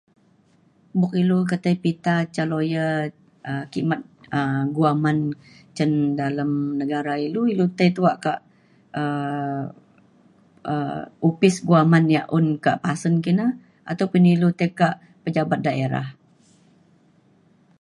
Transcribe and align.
buk 0.99 1.13
ilu 1.21 1.37
ketai 1.49 1.75
pita 1.83 2.15
ca 2.35 2.43
lawyer 2.51 2.97
um 3.49 3.63
kimet 3.71 4.01
um 4.37 4.63
guaman 4.77 5.17
cin 5.75 5.91
dalem 6.19 6.51
negara 6.81 7.13
ilu 7.27 7.41
ilu 7.53 7.65
tai 7.77 7.89
tuwak 7.95 8.17
ka 8.23 8.33
um 9.01 9.63
opis 11.29 11.55
guaman 11.69 12.03
ia' 12.13 12.27
un 12.37 12.45
ka 12.65 12.71
pasen 12.85 13.15
kina 13.25 13.45
ataupun 13.91 14.23
ilu 14.33 14.49
tai 14.59 14.69
ka 14.79 14.87
pejabat 15.23 15.59
daerah 15.67 16.07